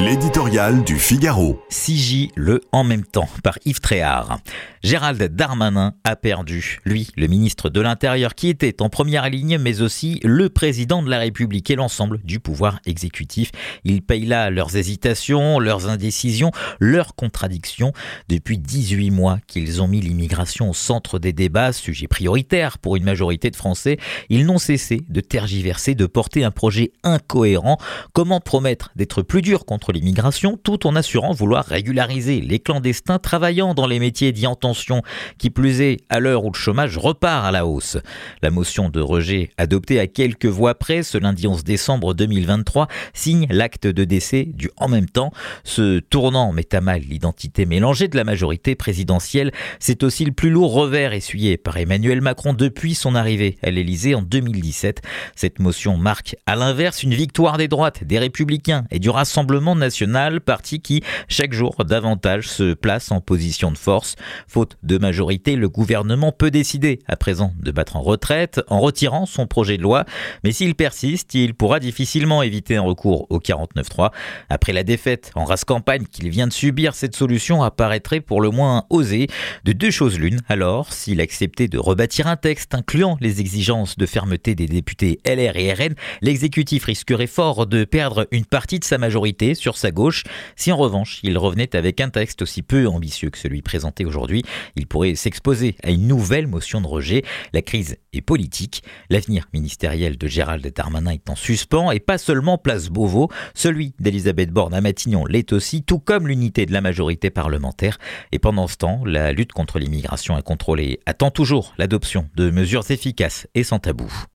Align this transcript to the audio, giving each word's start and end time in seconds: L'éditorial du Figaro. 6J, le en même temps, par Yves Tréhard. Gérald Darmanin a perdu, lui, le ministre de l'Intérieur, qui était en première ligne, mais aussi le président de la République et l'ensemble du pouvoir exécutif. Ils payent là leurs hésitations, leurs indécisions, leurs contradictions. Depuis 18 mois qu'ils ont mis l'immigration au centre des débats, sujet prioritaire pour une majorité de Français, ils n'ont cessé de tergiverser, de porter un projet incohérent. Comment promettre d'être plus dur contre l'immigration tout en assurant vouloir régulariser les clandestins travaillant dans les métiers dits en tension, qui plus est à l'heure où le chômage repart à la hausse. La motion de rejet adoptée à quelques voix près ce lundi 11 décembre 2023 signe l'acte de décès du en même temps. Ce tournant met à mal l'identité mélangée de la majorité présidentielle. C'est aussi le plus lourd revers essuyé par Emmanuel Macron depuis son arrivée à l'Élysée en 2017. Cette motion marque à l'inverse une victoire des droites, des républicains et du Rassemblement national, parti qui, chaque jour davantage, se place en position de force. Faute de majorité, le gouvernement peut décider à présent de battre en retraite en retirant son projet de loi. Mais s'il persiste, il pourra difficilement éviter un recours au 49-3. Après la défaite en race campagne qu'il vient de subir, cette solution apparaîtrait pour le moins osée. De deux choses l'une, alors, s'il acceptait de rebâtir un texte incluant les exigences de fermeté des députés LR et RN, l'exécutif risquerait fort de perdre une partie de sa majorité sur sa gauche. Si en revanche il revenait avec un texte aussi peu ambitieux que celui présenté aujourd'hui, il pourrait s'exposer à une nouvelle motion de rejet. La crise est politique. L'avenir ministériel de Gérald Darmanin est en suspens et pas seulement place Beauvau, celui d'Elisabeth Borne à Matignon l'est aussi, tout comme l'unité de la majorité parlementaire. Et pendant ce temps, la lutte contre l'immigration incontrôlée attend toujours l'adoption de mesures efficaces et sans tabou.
L'éditorial 0.00 0.84
du 0.84 0.96
Figaro. 0.96 1.60
6J, 1.72 2.30
le 2.36 2.60
en 2.70 2.84
même 2.84 3.04
temps, 3.04 3.28
par 3.42 3.58
Yves 3.64 3.80
Tréhard. 3.80 4.38
Gérald 4.84 5.20
Darmanin 5.34 5.92
a 6.04 6.14
perdu, 6.14 6.78
lui, 6.84 7.08
le 7.16 7.26
ministre 7.26 7.68
de 7.68 7.80
l'Intérieur, 7.80 8.36
qui 8.36 8.48
était 8.48 8.80
en 8.80 8.90
première 8.90 9.28
ligne, 9.28 9.58
mais 9.58 9.80
aussi 9.82 10.20
le 10.22 10.50
président 10.50 11.02
de 11.02 11.10
la 11.10 11.18
République 11.18 11.68
et 11.70 11.74
l'ensemble 11.74 12.20
du 12.22 12.38
pouvoir 12.38 12.78
exécutif. 12.86 13.50
Ils 13.82 14.00
payent 14.00 14.26
là 14.26 14.50
leurs 14.50 14.76
hésitations, 14.76 15.58
leurs 15.58 15.88
indécisions, 15.88 16.52
leurs 16.78 17.16
contradictions. 17.16 17.92
Depuis 18.28 18.56
18 18.56 19.10
mois 19.10 19.38
qu'ils 19.48 19.82
ont 19.82 19.88
mis 19.88 20.00
l'immigration 20.00 20.70
au 20.70 20.74
centre 20.74 21.18
des 21.18 21.32
débats, 21.32 21.72
sujet 21.72 22.06
prioritaire 22.06 22.78
pour 22.78 22.94
une 22.94 23.04
majorité 23.04 23.50
de 23.50 23.56
Français, 23.56 23.98
ils 24.28 24.46
n'ont 24.46 24.58
cessé 24.58 25.02
de 25.08 25.20
tergiverser, 25.20 25.96
de 25.96 26.06
porter 26.06 26.44
un 26.44 26.52
projet 26.52 26.92
incohérent. 27.02 27.78
Comment 28.12 28.40
promettre 28.40 28.92
d'être 28.94 29.22
plus 29.22 29.42
dur 29.42 29.66
contre 29.66 29.87
l'immigration 29.92 30.58
tout 30.62 30.86
en 30.86 30.96
assurant 30.96 31.32
vouloir 31.32 31.64
régulariser 31.64 32.40
les 32.40 32.58
clandestins 32.58 33.18
travaillant 33.18 33.74
dans 33.74 33.86
les 33.86 33.98
métiers 33.98 34.32
dits 34.32 34.46
en 34.46 34.54
tension, 34.54 35.02
qui 35.38 35.50
plus 35.50 35.80
est 35.80 35.98
à 36.08 36.20
l'heure 36.20 36.44
où 36.44 36.50
le 36.50 36.58
chômage 36.58 36.98
repart 36.98 37.46
à 37.46 37.50
la 37.50 37.66
hausse. 37.66 37.96
La 38.42 38.50
motion 38.50 38.88
de 38.88 39.00
rejet 39.00 39.50
adoptée 39.56 40.00
à 40.00 40.06
quelques 40.06 40.46
voix 40.46 40.74
près 40.74 41.02
ce 41.02 41.18
lundi 41.18 41.46
11 41.46 41.64
décembre 41.64 42.14
2023 42.14 42.88
signe 43.14 43.46
l'acte 43.50 43.86
de 43.86 44.04
décès 44.04 44.44
du 44.44 44.70
en 44.76 44.88
même 44.88 45.08
temps. 45.08 45.32
Ce 45.64 45.98
tournant 45.98 46.52
met 46.52 46.74
à 46.74 46.80
mal 46.80 47.02
l'identité 47.02 47.66
mélangée 47.66 48.08
de 48.08 48.16
la 48.16 48.24
majorité 48.24 48.74
présidentielle. 48.74 49.52
C'est 49.78 50.02
aussi 50.02 50.24
le 50.24 50.32
plus 50.32 50.50
lourd 50.50 50.72
revers 50.72 51.12
essuyé 51.12 51.56
par 51.56 51.76
Emmanuel 51.76 52.20
Macron 52.20 52.52
depuis 52.52 52.94
son 52.94 53.14
arrivée 53.14 53.58
à 53.62 53.70
l'Élysée 53.70 54.14
en 54.14 54.22
2017. 54.22 55.02
Cette 55.34 55.58
motion 55.58 55.96
marque 55.96 56.36
à 56.46 56.56
l'inverse 56.56 57.02
une 57.02 57.14
victoire 57.14 57.58
des 57.58 57.68
droites, 57.68 58.04
des 58.04 58.18
républicains 58.18 58.84
et 58.90 58.98
du 58.98 59.10
Rassemblement 59.10 59.74
national, 59.78 60.40
parti 60.40 60.80
qui, 60.80 61.02
chaque 61.28 61.52
jour 61.52 61.84
davantage, 61.84 62.48
se 62.48 62.74
place 62.74 63.10
en 63.10 63.20
position 63.20 63.70
de 63.72 63.78
force. 63.78 64.16
Faute 64.46 64.76
de 64.82 64.98
majorité, 64.98 65.56
le 65.56 65.68
gouvernement 65.68 66.32
peut 66.32 66.50
décider 66.50 66.98
à 67.06 67.16
présent 67.16 67.52
de 67.60 67.70
battre 67.70 67.96
en 67.96 68.02
retraite 68.02 68.60
en 68.68 68.80
retirant 68.80 69.26
son 69.26 69.46
projet 69.46 69.76
de 69.76 69.82
loi. 69.82 70.04
Mais 70.44 70.52
s'il 70.52 70.74
persiste, 70.74 71.34
il 71.34 71.54
pourra 71.54 71.80
difficilement 71.80 72.42
éviter 72.42 72.76
un 72.76 72.82
recours 72.82 73.26
au 73.30 73.38
49-3. 73.38 74.10
Après 74.48 74.72
la 74.72 74.84
défaite 74.84 75.30
en 75.34 75.44
race 75.44 75.64
campagne 75.64 76.04
qu'il 76.04 76.28
vient 76.28 76.46
de 76.46 76.52
subir, 76.52 76.94
cette 76.94 77.16
solution 77.16 77.62
apparaîtrait 77.62 78.20
pour 78.20 78.40
le 78.40 78.50
moins 78.50 78.84
osée. 78.90 79.28
De 79.64 79.72
deux 79.72 79.90
choses 79.90 80.18
l'une, 80.18 80.40
alors, 80.48 80.92
s'il 80.92 81.20
acceptait 81.20 81.68
de 81.68 81.78
rebâtir 81.78 82.26
un 82.26 82.36
texte 82.36 82.74
incluant 82.74 83.16
les 83.20 83.40
exigences 83.40 83.96
de 83.96 84.06
fermeté 84.06 84.54
des 84.54 84.66
députés 84.66 85.20
LR 85.24 85.56
et 85.56 85.72
RN, 85.72 85.94
l'exécutif 86.22 86.84
risquerait 86.84 87.26
fort 87.26 87.66
de 87.66 87.84
perdre 87.84 88.26
une 88.30 88.44
partie 88.44 88.78
de 88.78 88.84
sa 88.84 88.98
majorité 88.98 89.54
sur 89.68 89.76
sa 89.76 89.90
gauche. 89.90 90.24
Si 90.56 90.72
en 90.72 90.78
revanche 90.78 91.20
il 91.22 91.36
revenait 91.36 91.76
avec 91.76 92.00
un 92.00 92.08
texte 92.08 92.40
aussi 92.40 92.62
peu 92.62 92.86
ambitieux 92.86 93.28
que 93.28 93.36
celui 93.36 93.60
présenté 93.60 94.06
aujourd'hui, 94.06 94.42
il 94.76 94.86
pourrait 94.86 95.14
s'exposer 95.14 95.76
à 95.82 95.90
une 95.90 96.06
nouvelle 96.06 96.46
motion 96.46 96.80
de 96.80 96.86
rejet. 96.86 97.22
La 97.52 97.60
crise 97.60 97.98
est 98.14 98.22
politique. 98.22 98.82
L'avenir 99.10 99.44
ministériel 99.52 100.16
de 100.16 100.26
Gérald 100.26 100.66
Darmanin 100.74 101.10
est 101.10 101.28
en 101.28 101.36
suspens 101.36 101.90
et 101.90 102.00
pas 102.00 102.16
seulement 102.16 102.56
place 102.56 102.88
Beauvau, 102.88 103.28
celui 103.54 103.92
d'Elisabeth 103.98 104.50
Borne 104.50 104.72
à 104.72 104.80
Matignon 104.80 105.26
l'est 105.26 105.52
aussi, 105.52 105.82
tout 105.82 105.98
comme 105.98 106.28
l'unité 106.28 106.64
de 106.64 106.72
la 106.72 106.80
majorité 106.80 107.28
parlementaire. 107.28 107.98
Et 108.32 108.38
pendant 108.38 108.68
ce 108.68 108.78
temps, 108.78 109.02
la 109.04 109.32
lutte 109.32 109.52
contre 109.52 109.78
l'immigration 109.78 110.34
incontrôlée 110.34 111.00
attend 111.04 111.30
toujours 111.30 111.74
l'adoption 111.76 112.30
de 112.36 112.48
mesures 112.48 112.90
efficaces 112.90 113.46
et 113.54 113.64
sans 113.64 113.80
tabou. 113.80 114.24